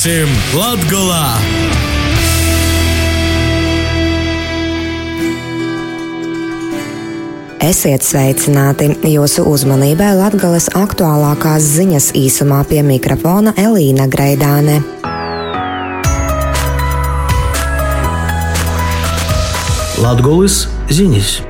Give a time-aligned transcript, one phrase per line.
[0.00, 1.26] Brauksim Latgolā!
[7.60, 8.94] Esiet sveicināti!
[9.04, 14.80] Jūsu uzmanībai Latvijas aktuālākās ziņas īsumā pie mikrofona Elīna Greidāne.
[20.00, 21.49] Latvijas ziņas!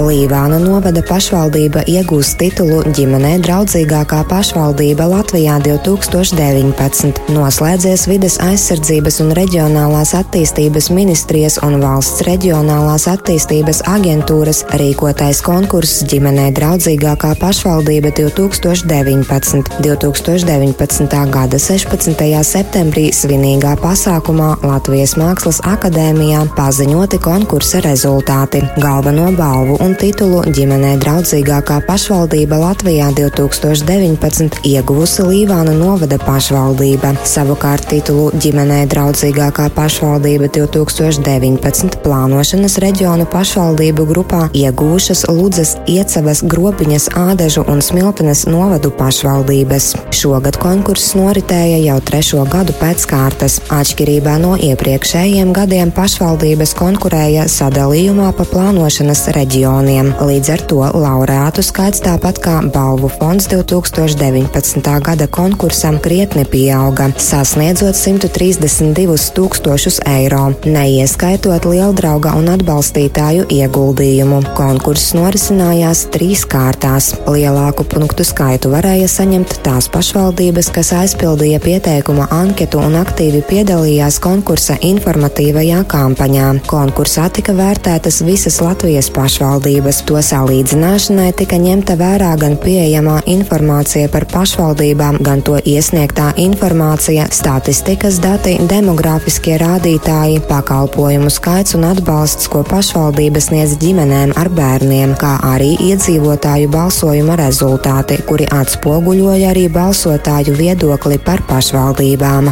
[0.00, 7.28] Līvāna novada pašvaldība iegūst titulu ģimenē draudzīgākā pašvaldība Latvijā 2019.
[7.34, 16.48] Noslēdzies vides aizsardzības un reģionālās attīstības ministrijas un valsts reģionālās attīstības aģentūras rīkotais konkurss ģimenē
[16.56, 19.84] draudzīgākā pašvaldība 2019.
[19.84, 21.20] 2019.
[21.34, 22.24] gada 16.
[22.54, 28.64] septembrī svinīgā pasākumā Latvijas Mākslas akadēmijā paziņoti konkursa rezultāti.
[28.80, 37.12] Galveno balvu un titulu ģimenē draudzīgākā pašvaldība Latvijā 2019 ieguvusi Līvāna novada pašvaldība.
[37.26, 47.64] Savukārt titulu ģimenē draudzīgākā pašvaldība 2019 plānošanas reģionu pašvaldību grupā iegūšas Ludzas, Iecavas, Grobiņas, Ādežu
[47.66, 49.90] un Smiltenes novadu pašvaldības.
[50.14, 53.58] Šogad konkurss noritēja jau trešo gadu pēc kārtas.
[53.72, 60.14] Atšķirībā no iepriekšējiem gadiem pašvaldības konkurēja sadalījumā pa plānošanas reģionu miljoniem.
[60.20, 65.00] Līdz ar to laureātu skaits tāpat kā balvu fonds 2019.
[65.00, 74.42] gada konkursam krietni pieauga, sasniedzot 132 tūkstošus eiro, neieskaitot lieldrauga un atbalstītāju ieguldījumu.
[74.56, 77.14] Konkurss norisinājās trīs kārtās.
[77.30, 84.76] Lielāku punktu skaitu varēja saņemt tās pašvaldības, kas aizpildīja pieteikuma anketu un aktīvi piedalījās konkursa
[84.84, 86.52] informatīvajā kampaņā.
[86.70, 90.04] Konkursā tika vērtētas visas Latvijas pašvaldības pašvaldības.
[90.06, 98.20] To salīdzināšanai tika ņemta vērā gan pieejamā informācija par pašvaldībām, gan to iesniegtā informācija, statistikas
[98.20, 105.76] dati, demogrāfiskie rādītāji, pakalpojumu skaits un atbalsts, ko pašvaldības sniedz ģimenēm ar bērniem, kā arī
[105.90, 112.50] iedzīvotāju balsojuma rezultāti, kuri atspoguļoja arī balsotāju viedokli par pašvaldībām.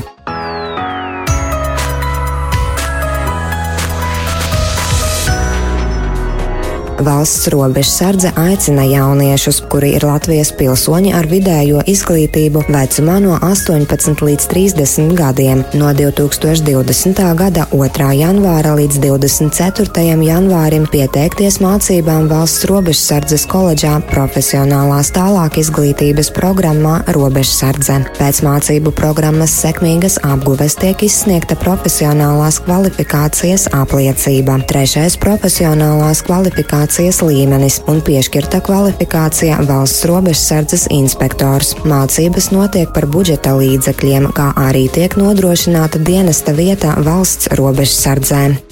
[6.98, 14.46] Valsts robežsardze aicina jauniešus, kuri ir Latvijas pilsoņi ar vidējo izglītību vecumā no 18 līdz
[14.50, 17.22] 30 gadiem, no 2020.
[17.38, 18.08] gada 2.
[18.18, 20.16] janvāra līdz 24.
[20.26, 28.00] janvārim pieteikties mācībām Valsts robežsardzes koledžā profesionālās tālāk izglītības programmā Robežsardze.
[28.18, 34.58] Pēc mācību programmas sekmīgas apguves tiek izsniegta profesionālās kvalifikācijas apliecība.
[34.66, 41.74] Trešais profesionālās kvalifikācijas kvalifikācijas līmenis un piešķirta kvalifikācija valsts robežsardzes inspektors.
[41.84, 48.67] Mācības notiek par budžeta līdzekļiem, kā arī tiek nodrošināta dienesta vieta valsts robežsardzē.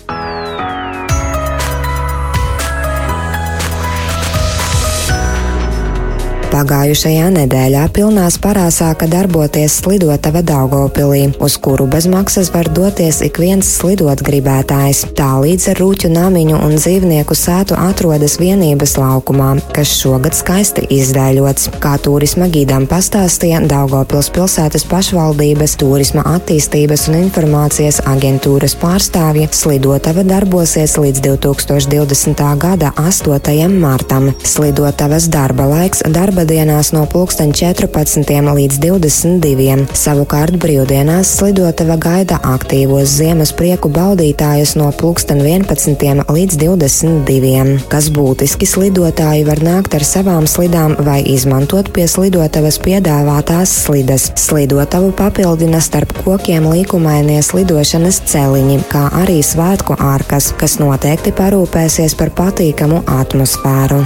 [6.57, 13.37] Pagājušajā nedēļā pilnā sparā sāka darboties slidotava Daugopilī, uz kuru bez maksas var doties ik
[13.43, 15.03] viens slidot gribētājs.
[15.19, 21.75] Tā līdz ar rūķu namiņu un dzīvnieku sētu atrodas vienības laukumā, kas šogad skaisti izdēļots.
[21.83, 30.97] Kā turisma gīdam pastāstīja Daugopils pilsētas pašvaldības turisma attīstības un informācijas aģentūras pārstāvja, slidotava darbosies
[31.05, 32.49] līdz 2020.
[32.65, 33.69] gada 8.
[33.77, 34.33] martam.
[34.57, 38.31] Slidotavas darba laiks darba dienās no 14.
[38.57, 39.87] līdz 22.
[39.97, 46.23] Savukārt brīvdienās slidotava gaida aktīvos ziemas prieku baudītājus no 11.
[46.31, 47.81] līdz 22.
[47.93, 54.31] Kas būtiski slidotāji var nākt ar savām slidām vai izmantot pie slidotavas piedāvātās slidas.
[54.39, 62.35] Slidotavu papildina starp kokiem līkumainie slidošanas celiņi, kā arī svētku ārkas, kas noteikti parūpēsies par
[62.39, 64.05] patīkamu atmosfēru.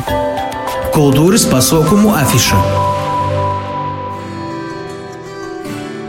[0.91, 2.90] Kultūras pasaukumu afiša.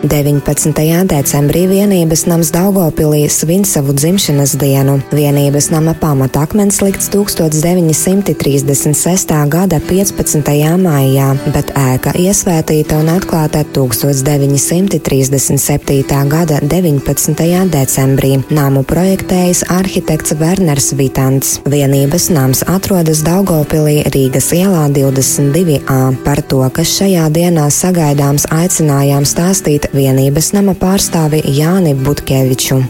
[0.01, 0.73] 19.
[1.05, 4.97] decembrī vienības nams Daugopilī svin savu dzimšanas dienu.
[5.13, 9.45] Vienības nama pamatakmens likts 1936.
[9.49, 10.77] gada 15.
[10.81, 16.29] maijā, bet ēka iesvētīta un atklāta 1937.
[16.33, 17.69] gada 19.
[17.69, 18.41] decembrī.
[18.49, 21.61] Namu projektējis arhitekts Werners Vitants.
[21.69, 26.17] Vienības nams atrodas Daugopilī Rīgas ielā 22a.
[26.25, 32.81] Par to, kas šajā dienā sagaidāms aicinājām stāstīt vienības nama pārstāvi Jāni Butkeviču.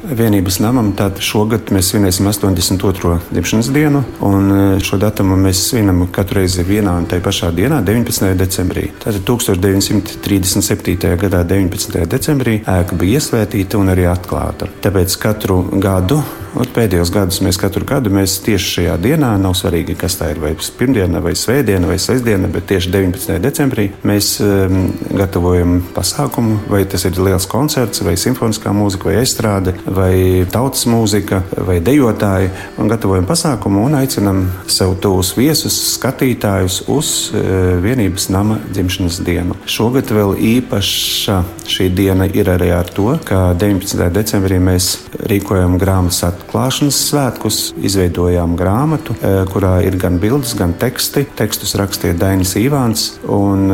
[0.00, 3.18] Vienības namam šogad mēs svinēsim 82.
[3.34, 7.82] dzimšanas dienu, un e, šo datumu mēs svinam katru reizi vienā un tajā pašā dienā,
[7.84, 8.32] 19.
[8.40, 8.86] decembrī.
[9.02, 11.16] Tātad 1937.
[11.20, 12.00] gadā, 19.
[12.08, 14.70] decembrī, ēka bija iesvētīta un arī atklāta.
[14.80, 20.16] Tāpēc katru gadu Pēdējos gadus mēs katru gadu mēs tieši šajā dienā, nav svarīgi, kas
[20.18, 23.36] tā ir, vai pirmdiena, vai svētdiena, vai sestdiena, bet tieši 19.
[23.42, 29.74] decembrī mēs um, gatavojam pasākumu, vai tas ir liels koncerts, vai simfoniskā mūzika, vai estrāde,
[29.86, 30.14] vai
[30.50, 32.50] tautas mūzika, vai dejotāji,
[32.82, 39.58] un gatavojam pasākumu un aicinam sev tuvus viesus, skatītājus uz uh, vienības nama dzimšanas dienu.
[39.70, 44.10] Šogad vēl īpaša šī diena ir arī ar to, ka 19.
[44.14, 44.92] decembrī mēs
[45.30, 51.26] rīkojam grāmatas atklāšanas svētkus izveidojām grāmatu, eh, kurā ir gan bildes, gan teksti.
[51.36, 53.68] Tekstus rakstīja Dainis Ivāns, un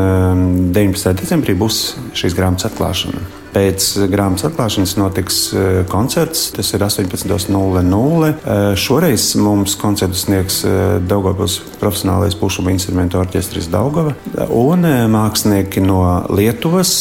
[0.72, 1.16] 19.
[1.16, 3.45] Ehm, decembrī būs šīs grāmatas atklāšana.
[3.54, 6.50] Pēc grāmatas atklāšanas notiks e, koncerts.
[6.56, 8.30] Tas ir 18.00.
[8.32, 10.62] E, šoreiz mums koncertu sniegs
[11.06, 14.14] Daugavas profesionālais pušuma instrumentu orķestris Daugava
[14.52, 16.00] un mākslinieki no
[16.32, 16.92] Lietuvas,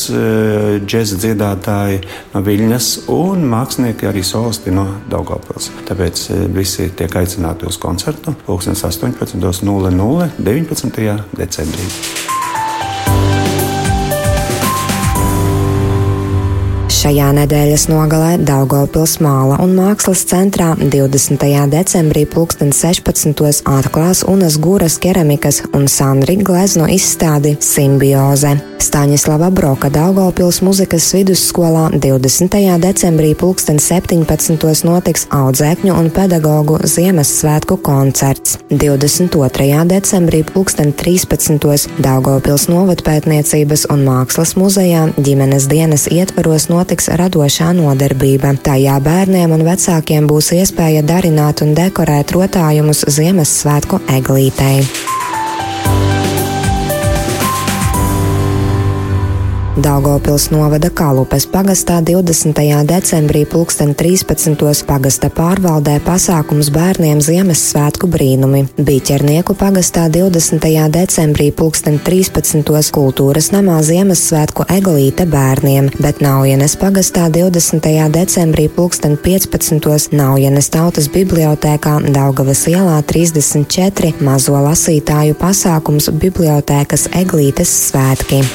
[0.86, 2.02] džēza dziedātāji
[2.34, 5.72] no Viļņas un mākslinieki arī solisti no Daugavpils.
[5.90, 11.20] Tāpēc visi tiek aicināti uz koncertu 18.00 19.
[11.38, 12.25] decembrī.
[17.06, 21.44] Šajā nedēļas nogalē Daugopils māla un mākslas centrā 20.
[21.70, 23.60] decembrī 2016.
[23.70, 28.56] atklās Unas Gūras keramikas un Sandri glezno izstādi Simbioze.
[28.82, 32.58] Staņislava Broka Daugopils muzikas vidusskolā 20.
[32.82, 34.90] decembrī 2017.
[34.90, 38.58] notiks audzēkņu un pedagoģu Ziemassvētku koncerts.
[38.74, 39.86] 22.
[39.94, 42.02] decembrī 2013.
[42.02, 48.54] Daugopils novatpētniecības un mākslas muzejā ģimenes dienas ietvaros notiks notiks radošā nodarbība.
[48.64, 55.15] Tajā bērniem un vecākiem būs iespēja darināt un dekorēt rotājumus Ziemassvētku eglītei.
[59.76, 62.56] Daugopils novada Kalupes pagastā 20.
[62.88, 64.86] decembrī 2013.
[64.88, 68.62] pagasta pārvaldē pasākums bērniem Ziemassvētku brīnumi.
[68.80, 70.64] Bīķernieku pagastā 20.
[70.96, 72.64] decembrī 2013.
[72.96, 77.92] kultūras namā Ziemassvētku eglīte bērniem, bet Naujienes pagastā 20.
[78.16, 80.16] decembrī 2015.
[80.16, 88.46] Naujienes tautas bibliotēkā Daugavas ielā 34 mazo lasītāju pasākums bibliotēkas eglītes svētki.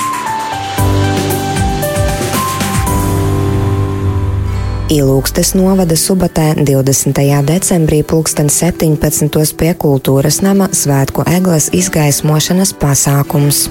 [4.90, 7.14] Ilūgstes novada Subatē 20.
[7.47, 9.54] decembrī 2017.
[9.54, 13.68] pie kultūras nama svētku egles izgaismošanas pasākums.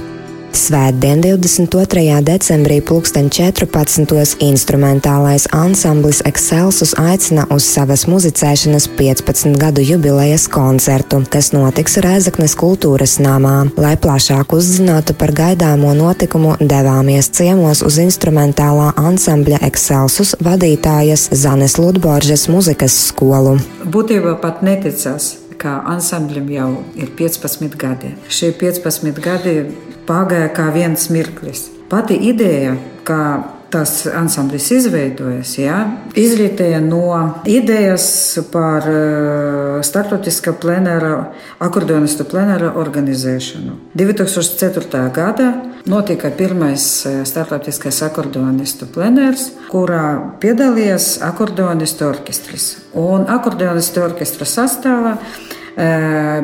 [0.50, 2.22] Svētdien, 22.
[2.26, 4.38] decembrī, 2014.
[4.42, 13.20] instrumentālais ansamblis Excelsus aicina uz savas muzicēšanas 15 gadu jubilejas koncertu, kas notiks Rēzaknes kultūras
[13.22, 13.70] namā.
[13.78, 22.48] Lai plašāk uzzinātu par gaidāmo notikumu, devāmies ciemos uz instrumentālā ansambļa Excelsus vadītājas Zanes Ludboržas
[22.50, 23.60] muzikas skolu.
[23.86, 28.14] Būtībā pat neticās ka ansamblim jau ir 15 gadi.
[28.32, 29.56] Šie 15 gadi
[30.10, 31.68] pagāja kā viens mirklis.
[31.90, 32.76] Pati ideja,
[33.06, 33.22] ka
[33.70, 35.78] tas ansamblis izveidojas, ja,
[36.18, 37.12] izrietēja no
[37.50, 38.08] idejas
[38.50, 41.30] par uh, starptautiskā plenāra,
[41.62, 43.76] akordeonistu plenāra organizēšanu.
[44.00, 45.04] 2004.
[45.14, 45.52] gadā
[45.90, 50.06] notika pirmais uh, starptautiskais akordeonistu plenārs, kurā
[50.42, 52.72] piedalījās akordeonistu orķestris.
[52.98, 55.18] Un akordeonistu orķestra sastāvā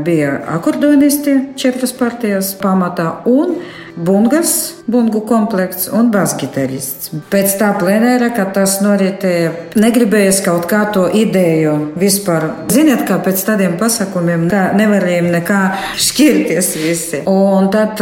[0.06, 3.58] bija akordeonisti četras partijas pamatā un
[3.96, 7.12] bungas, bungu komplekts un basgitarists.
[7.32, 12.48] Pēc tā plenēra, kad tas noritēja, negribējies kaut kā to ideju vispār.
[12.74, 14.48] Ziniet, kā pēc tādiem pasākumiem
[14.80, 15.62] nevarējām nekā
[16.02, 17.24] šķirties visi.
[17.30, 18.02] Un tad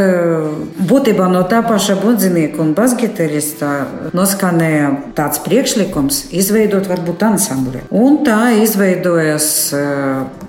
[0.90, 3.72] būtībā no tā paša bundzinieka un basgitarista
[4.16, 7.86] noskanēja tāds priekšlikums izveidot varbūt ansambli.
[7.94, 9.48] Un tā izveidojas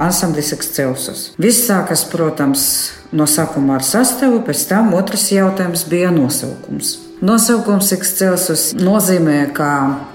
[0.02, 1.30] ansamblis Excelsus.
[1.40, 2.66] Viss sākas, protams,
[3.14, 6.98] no sākuma ar sastāvu, pēc tam otrs jautājums bija nosaukums.
[7.24, 9.70] Nosaukums Excelsus nozīmē, ka,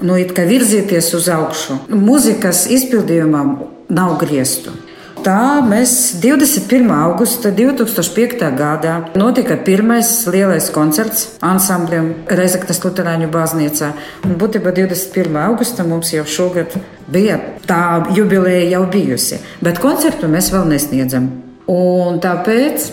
[0.06, 1.80] nu, ka virzīties uz augšu.
[1.90, 3.56] Mūzikas izpildījumam
[3.90, 4.76] nav griestu.
[5.20, 6.86] Tā mēs 21.
[6.96, 8.46] augusta 2005.
[8.56, 13.92] gadā notika pirmais lielais koncerts ansamblim Reizeknas Lutāņu baznīcā.
[14.30, 15.36] Un būtībā 21.
[15.50, 16.78] augusta mums jau šogad
[17.12, 17.36] bija
[17.68, 17.84] tā
[18.16, 21.49] jubileja jau bijusi, bet koncertu mēs vēl nesniedzam.
[21.70, 22.86] Un tāpēc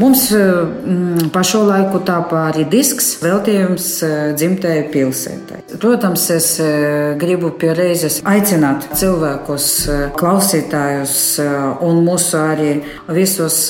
[0.00, 5.60] mums mm, pa šo laiku tāpa arī disks veltījums eh, dzimtajai pilsētai.
[5.82, 9.68] Protams, es eh, gribu pie reizes aicināt cilvēkus,
[10.18, 11.18] klausītājus
[11.84, 12.72] un mūsu arī
[13.12, 13.68] visus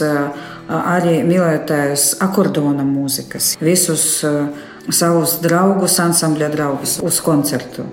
[0.65, 4.23] arī mīlētājus akordona mūzikas, visus
[4.93, 7.87] savus draugus, ansambļa draugus uz koncertu.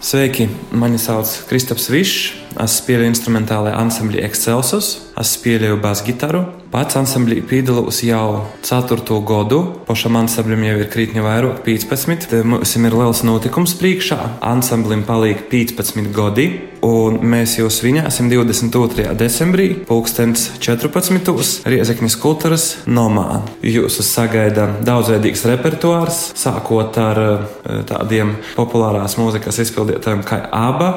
[0.00, 2.39] Sveiki, mani sauc Kristaps Višs.
[2.58, 4.88] Es spēlēju instrumentālajā ansamblī Excelsus,
[5.20, 6.42] es spēlēju basu gitāru.
[6.72, 9.20] Pats ansamblī piedalos jau 4.
[9.26, 9.60] gadu.
[9.90, 12.44] Pašam ansamblim jau ir krītņa vairāk, 15.
[12.46, 14.18] Mums ir liels notikums priekšā.
[14.46, 16.44] Ansamblim paliek 15 gadi,
[16.86, 19.16] un mēs jau svinēsim 22.
[19.18, 21.66] decembrī, 2014.
[21.66, 23.40] Riezeknis kultūras nomā.
[23.66, 30.92] Jūs sagaida daudzveidīgs repertuārs, sākot ar eh, tādiem populārās mūzikas izpildītājiem kā ABBA.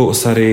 [0.00, 0.50] Būs arī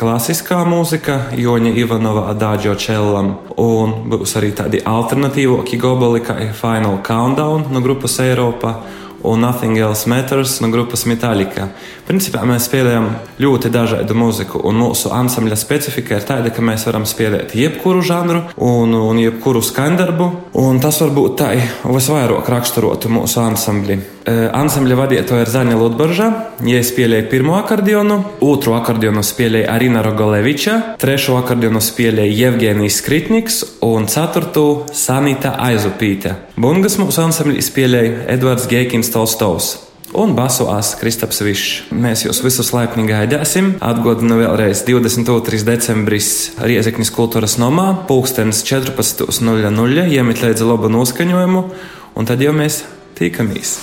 [0.00, 7.68] klasiskā mūzika, Joņa Ivanova, Dāģo Čellam, un būs arī tādi alternatīvāki gobali kā Final Countdown
[7.72, 8.76] no grupas Eiropa
[9.22, 11.68] un Nothing Else Matters no grupas Metallica.
[12.06, 13.08] Principā mēs spēlējam
[13.42, 18.42] ļoti dažādu mūziku, un mūsu ansambļa specifika ir tāda, ka mēs varam spēlēt jebkuru žanru
[18.56, 20.30] un, un jebkuru skaņdarbu,
[20.62, 21.52] un tas varbūt tā
[21.86, 24.00] visvairāk raksturotu mūsu ansambli.
[24.22, 26.28] E, ansambļa vadītāja ir Zaņa Lutbarža.
[26.62, 34.06] Viņa spēlēja pirmo akordionu, otru akordionu spēlēja Arina Rogoleviča, trešo akordionu spēlēja Jevgenijs Skritniks un
[34.10, 36.36] ceturto Sanita Aizupīte.
[36.54, 39.74] Bungas mūsu ansamblī spēlēja Edvards Geikins Tolstovs
[40.12, 41.88] un basu asa Kristaps Višs.
[41.96, 43.72] Mēs jūs visus laipni gaidāsim.
[43.82, 45.62] Atgādinu vēlreiz 22.
[45.66, 51.66] decembris Riezeknis kultūras nomā, pulkstenis 14.00, iemet līdzi labu noskaņojumu,
[52.14, 52.82] un tad jau mēs
[53.18, 53.78] tikamies!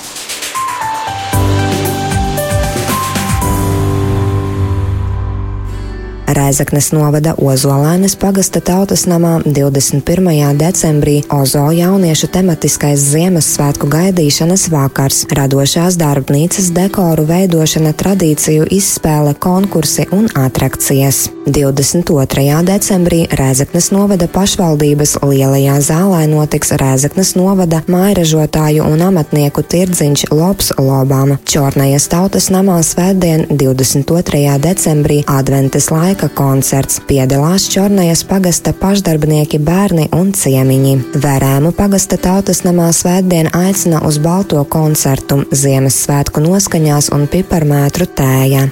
[6.29, 10.29] Rēzaknes novada Ozolainas pagasta tautas namā 21.
[10.59, 20.29] decembrī Ozo jauniešu tematiskais Ziemassvētku gaidīšanas vakars, radošās darbnīcas dekoru veidošana, tradīciju izspēle, konkursi un
[20.37, 21.25] atrakcijas.
[21.51, 22.63] 22.
[22.63, 31.35] decembrī Rēzaknes novada pašvaldības lielajā zālē notiks Rēzaknes novada mairažotāju un amatnieku tirdziņš Lops Lobām.
[31.49, 34.55] Čornajas tautas namā svētdien 22.
[34.63, 37.01] decembrī adventes laika koncerts.
[37.09, 40.97] Piedalās Čornajas pagasta pašdarbnieki, bērni un ciemiņi.
[41.19, 48.69] Vērēmu pagasta tautas namā svētdien aicina uz balto koncertu Ziemassvētku noskaņās un piparmētru tēja.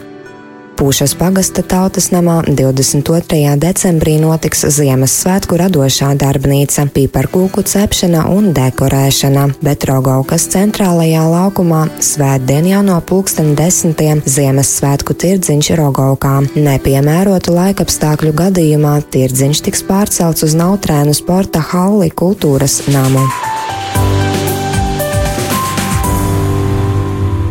[0.77, 3.55] Pūšas pagasta tautas namā 22.
[3.57, 12.83] decembrī notiks Ziemassvētku radošā darbnīca, pīparkūku cepšana un dekorēšana, bet Rogaukas centrālajā laukumā svētdien jau
[12.85, 16.37] no pulksten desmitiem Ziemassvētku tirdziņš Rogaukā.
[16.53, 23.25] Nepiemērotu laikapstākļu gadījumā tirdziņš tiks pārcelts uz Nautrēnu sporta halli kultūras namu.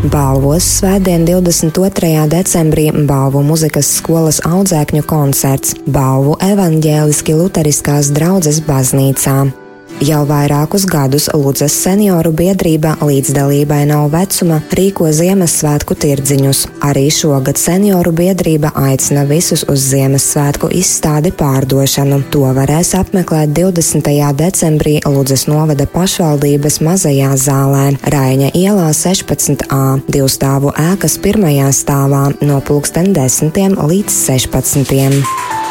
[0.05, 2.29] Balvos svētdien 22.
[2.29, 9.66] decembrī Balvu muzikas skolas audzēkņu koncerts Balvu evaņģēliski luteriskās draudzes baznīcā.
[10.05, 16.61] Jau vairākus gadus Lūdzes senioru biedrība līdzdalībai nav vecuma rīko Ziemassvētku tirdziņus.
[16.85, 22.19] Arī šogad senioru biedrība aicina visus uz Ziemassvētku izstādi pārdošanu.
[22.35, 24.13] To varēs apmeklēt 20.
[24.37, 29.81] decembrī Lūdzes novada pašvaldības mazajā zālē Raiņa ielā 16a,
[30.13, 35.66] divu stāvu ēkas pirmajā stāvā no pulksten 10 līdz 16.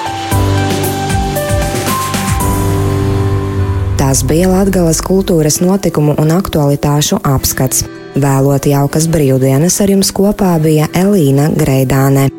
[4.14, 7.86] Tas bija Latvijas kultūras notikumu un aktualitāšu apskats.
[8.18, 12.30] Vēlot jaukas brīvdienas ar jums kopā bija Elīna Greidāne.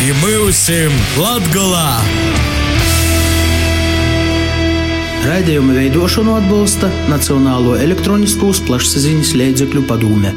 [0.00, 2.00] И мы усим Latgolā!
[5.20, 10.32] Raidījuma veidošanu atbalsta Nacionālo elektroniskos plašsaziņas līdzekļu padome.